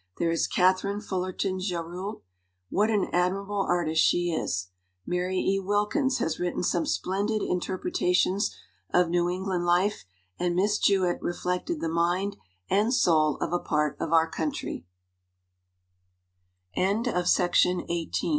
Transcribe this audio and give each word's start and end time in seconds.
There 0.17 0.31
is 0.31 0.47
Katharine 0.47 0.99
Fullerton 0.99 1.59
Gerould. 1.59 2.21
What 2.71 2.89
an 2.89 3.05
admi 3.13 3.43
rable 3.45 3.67
artist 3.69 4.01
she 4.01 4.31
is! 4.33 4.69
Mary 5.05 5.37
E. 5.37 5.59
Wilkins 5.59 6.17
has 6.17 6.39
written 6.39 6.63
some 6.63 6.87
splendid 6.87 7.43
interpretations 7.43 8.57
of 8.89 9.09
New 9.09 9.29
England 9.29 9.63
life, 9.63 10.05
and 10.39 10.55
Miss 10.55 10.79
Jewett 10.79 11.21
reflected 11.21 11.81
the 11.81 11.87
mind 11.87 12.37
and 12.67 12.91
soul 12.91 13.37
of 13.41 13.53
a 13.53 13.59
part 13.59 13.95
of 13.99 14.11
o 14.11 14.25